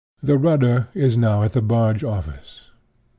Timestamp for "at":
1.43-1.53